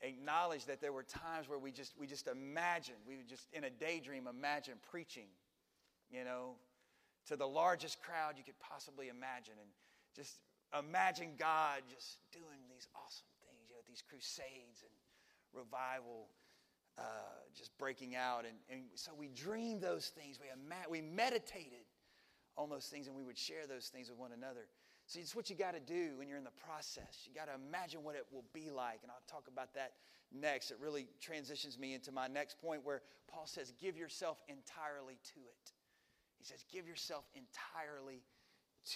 [0.00, 3.64] acknowledged that there were times where we just, we just imagined, we would just in
[3.64, 5.28] a daydream imagine preaching,
[6.10, 6.56] you know,
[7.26, 9.70] to the largest crowd you could possibly imagine, and
[10.14, 10.38] just
[10.78, 13.26] imagine God just doing these awesome
[13.94, 14.90] these crusades and
[15.52, 16.26] revival
[16.98, 17.02] uh,
[17.56, 18.44] just breaking out.
[18.44, 20.40] And, and so we dreamed those things.
[20.40, 21.86] We, ima- we meditated
[22.56, 24.66] on those things and we would share those things with one another.
[25.06, 27.22] See, it's what you got to do when you're in the process.
[27.24, 29.00] You got to imagine what it will be like.
[29.02, 29.92] And I'll talk about that
[30.32, 30.72] next.
[30.72, 35.40] It really transitions me into my next point where Paul says, Give yourself entirely to
[35.40, 35.72] it.
[36.38, 38.22] He says, Give yourself entirely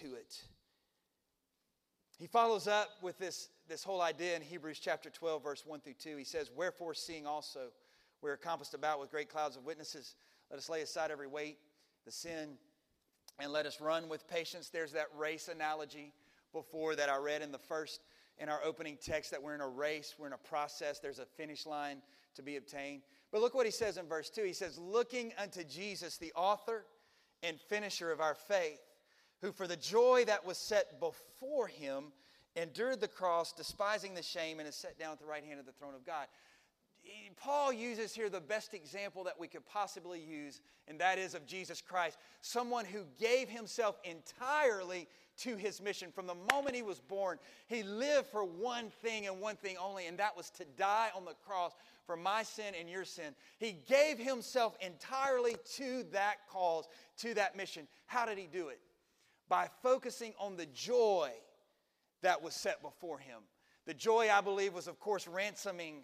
[0.00, 0.42] to it.
[2.18, 5.94] He follows up with this, this whole idea in Hebrews chapter 12, verse 1 through
[5.94, 6.16] 2.
[6.16, 7.70] He says, Wherefore, seeing also
[8.20, 10.16] we're compassed about with great clouds of witnesses,
[10.50, 11.58] let us lay aside every weight,
[12.04, 12.58] the sin,
[13.38, 14.68] and let us run with patience.
[14.68, 16.12] There's that race analogy
[16.52, 18.00] before that I read in the first,
[18.38, 21.26] in our opening text, that we're in a race, we're in a process, there's a
[21.26, 22.02] finish line
[22.34, 23.02] to be obtained.
[23.30, 24.42] But look what he says in verse 2.
[24.42, 26.84] He says, Looking unto Jesus, the author
[27.44, 28.80] and finisher of our faith
[29.40, 32.12] who for the joy that was set before him
[32.56, 35.66] endured the cross, despising the shame, and is set down at the right hand of
[35.66, 36.26] the throne of God.
[37.36, 41.46] Paul uses here the best example that we could possibly use, and that is of
[41.46, 45.06] Jesus Christ, someone who gave himself entirely
[45.38, 46.10] to his mission.
[46.10, 50.06] From the moment he was born, he lived for one thing and one thing only,
[50.06, 51.72] and that was to die on the cross
[52.04, 53.34] for my sin and your sin.
[53.58, 57.86] He gave himself entirely to that cause, to that mission.
[58.06, 58.80] How did he do it?
[59.48, 61.30] By focusing on the joy
[62.22, 63.40] that was set before him.
[63.86, 66.02] The joy, I believe, was, of course, ransoming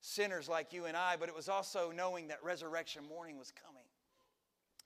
[0.00, 3.84] sinners like you and I, but it was also knowing that resurrection morning was coming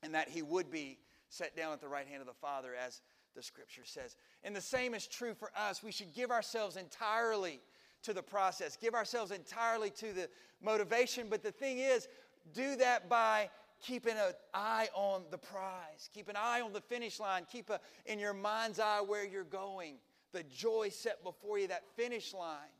[0.02, 3.02] and that he would be set down at the right hand of the Father, as
[3.34, 4.16] the scripture says.
[4.44, 5.82] And the same is true for us.
[5.82, 7.60] We should give ourselves entirely
[8.04, 10.28] to the process, give ourselves entirely to the
[10.62, 11.26] motivation.
[11.28, 12.08] But the thing is,
[12.54, 16.80] do that by keeping an uh, eye on the prize, keep an eye on the
[16.80, 19.96] finish line, keep a, in your mind's eye where you're going,
[20.32, 22.72] the joy set before you, that finish line.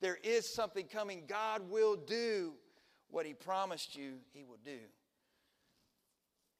[0.00, 1.22] There is something coming.
[1.26, 2.52] God will do
[3.10, 4.78] what He promised you He will do.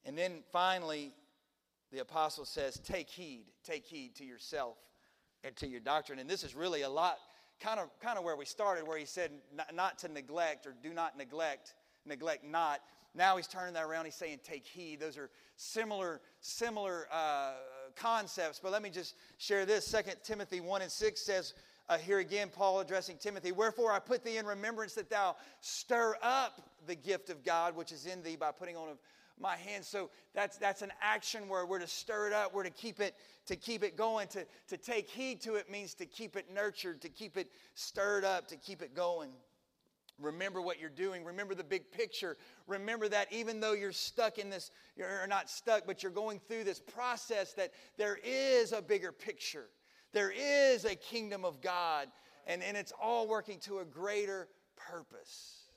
[0.05, 1.13] And then finally,
[1.91, 4.77] the apostle says, Take heed, take heed to yourself
[5.43, 6.19] and to your doctrine.
[6.19, 7.17] And this is really a lot,
[7.59, 9.31] kind of, kind of where we started, where he said
[9.73, 12.81] not to neglect or do not neglect, neglect not.
[13.15, 14.05] Now he's turning that around.
[14.05, 14.99] He's saying, Take heed.
[14.99, 17.53] Those are similar, similar uh,
[17.95, 18.59] concepts.
[18.61, 19.85] But let me just share this.
[19.85, 21.53] Second Timothy 1 and 6 says,
[21.89, 26.17] uh, here again, Paul addressing Timothy, Wherefore I put thee in remembrance that thou stir
[26.21, 28.97] up the gift of God which is in thee by putting on of
[29.39, 29.87] my hands.
[29.87, 33.15] So that's that's an action where we're to stir it up, we're to keep it,
[33.45, 37.01] to keep it going, to, to take heed to it means to keep it nurtured,
[37.01, 39.29] to keep it stirred up, to keep it going.
[40.19, 41.23] Remember what you're doing.
[41.23, 42.37] Remember the big picture.
[42.65, 46.63] Remember that even though you're stuck in this, you're not stuck, but you're going through
[46.63, 49.67] this process, that there is a bigger picture.
[50.13, 52.07] There is a kingdom of God,
[52.47, 55.67] and, and it's all working to a greater purpose.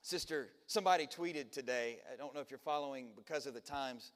[0.00, 4.12] Sister, somebody tweeted today, I don't know if you're following because of the times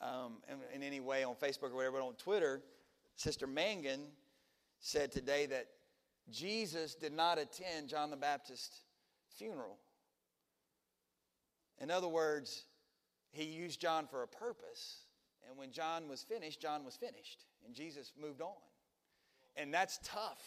[0.00, 2.62] um, in, in, any way on Facebook or whatever, but on Twitter,
[3.16, 4.06] Sister Mangun
[4.78, 5.66] said today that
[6.30, 8.82] Jesus did not attend John the Baptist's
[9.36, 9.78] funeral.
[11.80, 12.64] In other words,
[13.30, 15.04] he used John for a purpose.
[15.48, 17.44] And when John was finished, John was finished.
[17.66, 18.54] And Jesus moved on.
[19.56, 20.42] And that's tough.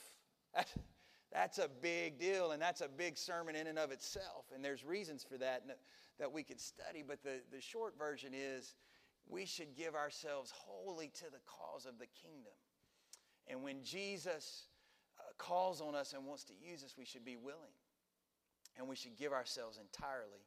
[1.34, 4.46] That's, a big deal, and that's a big sermon in and of itself.
[4.56, 5.64] And there's reasons for that
[6.20, 7.04] that we could study.
[7.06, 8.76] But the, the short version is
[9.28, 12.54] we should give ourselves wholly to the cause of the kingdom.
[13.48, 14.77] And when Jesus uh,
[15.38, 17.60] calls on us and wants to use us, we should be willing.
[18.78, 20.46] And we should give ourselves entirely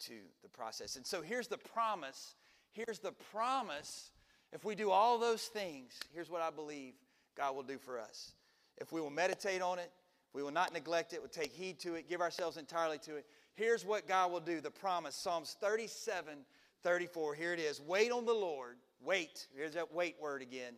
[0.00, 0.96] to the process.
[0.96, 2.34] And so here's the promise.
[2.72, 4.10] Here's the promise.
[4.52, 6.94] If we do all those things, here's what I believe
[7.36, 8.32] God will do for us.
[8.78, 9.90] If we will meditate on it,
[10.32, 13.26] we will not neglect it, we'll take heed to it, give ourselves entirely to it.
[13.54, 16.38] Here's what God will do the promise Psalms 37
[16.82, 17.34] 34.
[17.34, 17.80] Here it is.
[17.80, 18.76] Wait on the Lord.
[19.00, 19.48] Wait.
[19.56, 20.74] Here's that wait word again.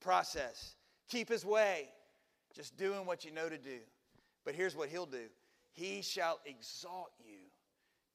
[0.00, 0.74] Process.
[1.08, 1.88] Keep his way.
[2.56, 3.78] Just doing what you know to do.
[4.46, 5.26] But here's what he'll do
[5.72, 7.38] He shall exalt you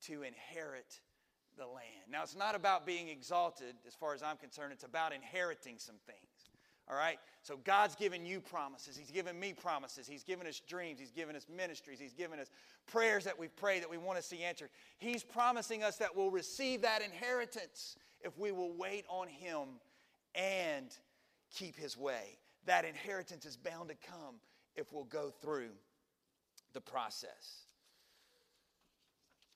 [0.07, 0.99] to inherit
[1.57, 2.09] the land.
[2.09, 5.97] Now, it's not about being exalted as far as I'm concerned, it's about inheriting some
[6.07, 6.17] things.
[6.89, 7.19] All right?
[7.43, 8.97] So God's given you promises.
[8.97, 10.07] He's given me promises.
[10.07, 10.99] He's given us dreams.
[10.99, 11.99] He's given us ministries.
[11.99, 12.49] He's given us
[12.87, 14.69] prayers that we pray that we want to see answered.
[14.97, 19.67] He's promising us that we'll receive that inheritance if we will wait on Him
[20.35, 20.87] and
[21.53, 22.37] keep His way.
[22.65, 24.35] That inheritance is bound to come
[24.75, 25.71] if we'll go through
[26.73, 27.65] the process.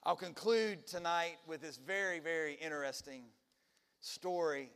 [0.04, 3.24] I'll conclude tonight with this very, very interesting
[4.02, 4.70] story.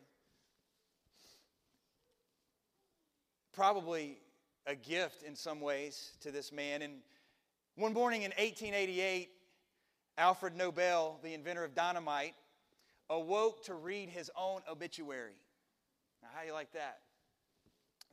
[3.53, 4.17] Probably
[4.65, 6.81] a gift in some ways to this man.
[6.81, 6.93] And
[7.75, 9.29] one morning in 1888,
[10.17, 12.33] Alfred Nobel, the inventor of dynamite,
[13.09, 15.37] awoke to read his own obituary.
[16.21, 16.99] Now, how do you like that?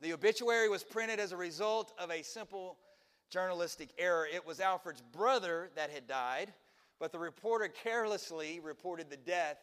[0.01, 2.77] The obituary was printed as a result of a simple
[3.29, 4.27] journalistic error.
[4.31, 6.53] It was Alfred's brother that had died
[6.99, 9.57] but the reporter carelessly reported the death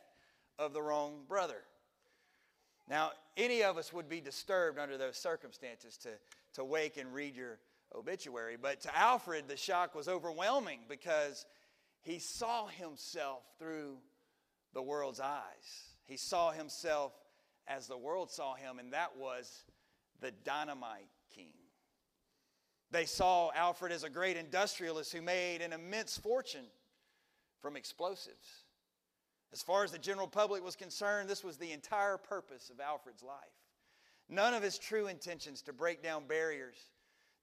[0.59, 1.63] of the wrong brother.
[2.89, 6.11] Now, any of us would be disturbed under those circumstances to,
[6.55, 7.59] to wake and read your
[7.95, 11.47] obituary, but to Alfred, the shock was overwhelming because
[12.03, 13.97] he saw himself through
[14.75, 15.89] the world's eyes.
[16.05, 17.13] He saw himself
[17.67, 19.65] as the world saw him, and that was
[20.21, 21.53] the dynamite king.
[22.91, 26.67] They saw Alfred as a great industrialist who made an immense fortune
[27.61, 28.65] from explosives.
[29.53, 33.23] As far as the general public was concerned, this was the entire purpose of Alfred's
[33.23, 33.37] life.
[34.29, 36.77] None of his true intentions to break down barriers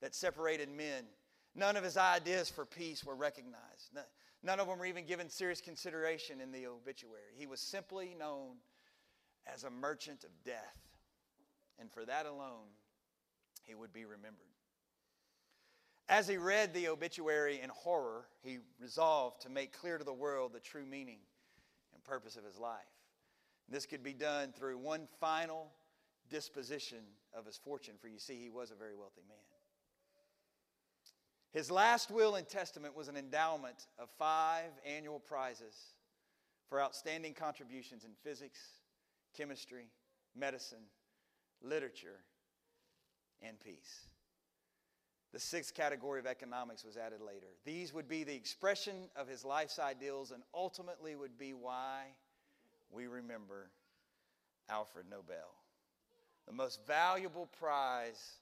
[0.01, 1.05] that separated men,
[1.55, 3.91] none of his ideas for peace were recognized.
[4.43, 7.33] None of them were even given serious consideration in the obituary.
[7.35, 8.55] He was simply known
[9.45, 10.77] as a merchant of death.
[11.81, 12.69] And for that alone,
[13.63, 14.45] he would be remembered.
[16.07, 20.53] As he read the obituary in horror, he resolved to make clear to the world
[20.53, 21.19] the true meaning
[21.93, 22.79] and purpose of his life.
[23.67, 25.71] This could be done through one final
[26.29, 26.99] disposition
[27.33, 29.37] of his fortune, for you see, he was a very wealthy man.
[31.51, 35.75] His last will and testament was an endowment of five annual prizes
[36.69, 38.59] for outstanding contributions in physics,
[39.35, 39.87] chemistry,
[40.35, 40.83] medicine,
[41.63, 42.19] literature,
[43.41, 44.07] and peace.
[45.33, 47.47] The sixth category of economics was added later.
[47.63, 52.07] These would be the expression of his life's ideals and ultimately would be why
[52.91, 53.69] we remember
[54.69, 55.55] Alfred Nobel.
[56.47, 58.39] The most valuable prize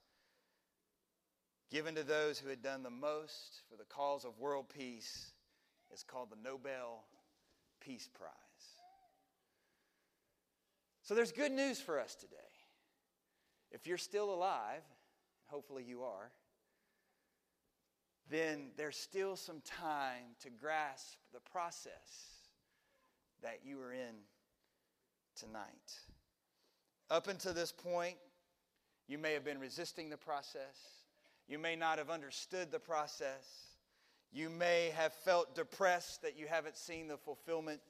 [1.69, 5.31] given to those who had done the most for the cause of world peace
[5.93, 7.03] is called the Nobel
[7.79, 8.31] Peace Prize.
[11.03, 12.48] So there's good news for us today.
[13.71, 14.81] If you're still alive,
[15.45, 16.31] hopefully you are,
[18.29, 22.37] then there's still some time to grasp the process
[23.41, 24.15] that you are in
[25.35, 25.99] tonight.
[27.09, 28.17] Up until this point,
[29.07, 31.03] you may have been resisting the process.
[31.47, 33.77] You may not have understood the process.
[34.31, 37.81] You may have felt depressed that you haven't seen the fulfillment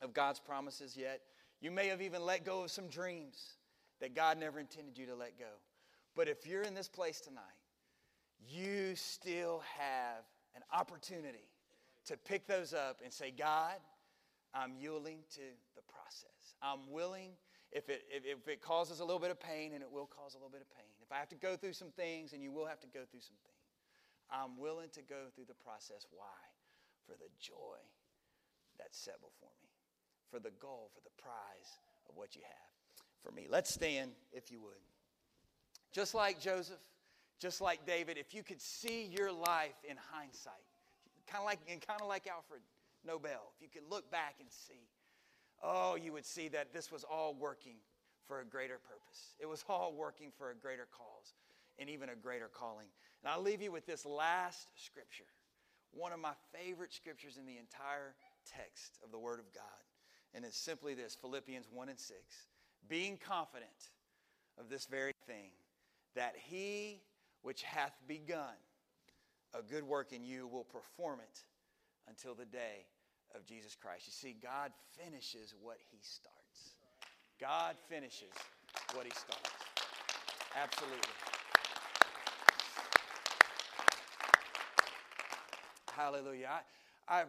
[0.00, 1.20] of God's promises yet.
[1.60, 3.54] You may have even let go of some dreams
[4.02, 5.54] that God never intended you to let go.
[6.14, 7.42] But if you're in this place tonight,
[8.46, 10.24] you still have
[10.56, 11.48] an opportunity
[12.06, 13.76] to pick those up and say, God,
[14.52, 15.40] I'm yielding to
[15.76, 16.58] the process.
[16.60, 17.30] I'm willing,
[17.70, 20.34] if it, if, if, it causes a little bit of pain, and it will cause
[20.34, 22.50] a little bit of pain, if I have to go through some things, and you
[22.50, 23.70] will have to go through some things,
[24.30, 26.06] I'm willing to go through the process.
[26.10, 26.42] Why?
[27.06, 27.78] For the joy
[28.78, 29.70] that's set before me,
[30.28, 31.78] for the goal, for the prize
[32.10, 32.71] of what you have
[33.22, 33.46] for me.
[33.48, 34.72] Let's stand, if you would.
[35.92, 36.80] Just like Joseph,
[37.38, 40.52] just like David, if you could see your life in hindsight,
[41.26, 42.60] kind of like, and kind of like Alfred
[43.04, 44.88] Nobel, if you could look back and see,
[45.62, 47.76] oh, you would see that this was all working
[48.26, 49.36] for a greater purpose.
[49.40, 51.34] It was all working for a greater cause
[51.78, 52.86] and even a greater calling.
[53.22, 55.30] And I'll leave you with this last scripture,
[55.92, 58.14] one of my favorite scriptures in the entire
[58.46, 59.64] text of the Word of God.
[60.34, 62.18] And it's simply this Philippians 1 and 6
[62.88, 63.70] being confident
[64.58, 65.50] of this very thing,
[66.14, 67.00] that he
[67.42, 68.54] which hath begun
[69.54, 71.40] a good work in you will perform it
[72.08, 72.86] until the day
[73.34, 74.06] of Jesus Christ.
[74.06, 74.72] You see, God
[75.02, 76.76] finishes what he starts.
[77.40, 78.32] God finishes
[78.94, 79.50] what he starts.
[80.60, 80.98] Absolutely.
[85.92, 86.48] Hallelujah.
[87.08, 87.24] I, I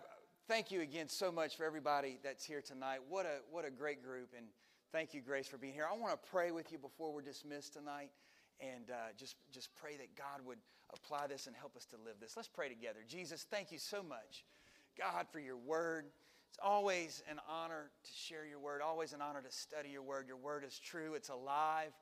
[0.47, 2.99] thank you again so much for everybody that's here tonight.
[3.09, 4.29] What a, what a great group.
[4.37, 4.45] And
[4.93, 5.87] Thank you, Grace, for being here.
[5.91, 8.11] I want to pray with you before we're dismissed tonight
[8.59, 10.59] and uh, just, just pray that God would
[10.93, 12.37] apply this and help us to live this.
[12.37, 12.99] Let's pray together.
[13.07, 14.45] Jesus, thank you so much,
[14.95, 16.05] God, for your word.
[16.47, 20.27] It's always an honor to share your word, always an honor to study your word.
[20.27, 21.93] Your word is true, it's alive,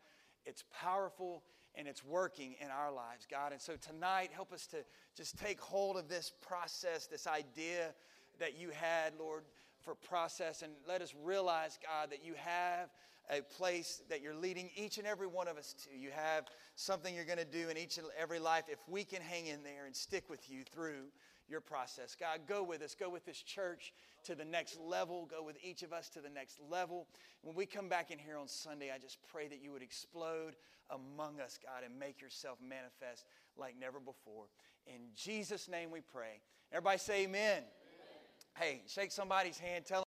[0.45, 1.43] it's powerful,
[1.75, 3.53] and it's working in our lives, God.
[3.53, 4.83] And so tonight, help us to
[5.15, 7.93] just take hold of this process, this idea
[8.37, 9.43] that you had, Lord
[9.83, 10.61] for process.
[10.61, 12.89] And let us realize, God, that you have
[13.29, 15.97] a place that you're leading each and every one of us to.
[15.97, 19.21] You have something you're going to do in each and every life if we can
[19.21, 21.05] hang in there and stick with you through
[21.47, 22.15] your process.
[22.19, 22.95] God, go with us.
[22.95, 25.27] Go with this church to the next level.
[25.29, 27.07] Go with each of us to the next level.
[27.41, 30.55] When we come back in here on Sunday, I just pray that you would explode
[30.89, 33.25] among us, God, and make yourself manifest
[33.57, 34.45] like never before.
[34.87, 36.39] In Jesus' name we pray.
[36.71, 37.63] Everybody say amen.
[38.57, 39.85] Hey, shake somebody's hand.
[39.85, 39.99] Tell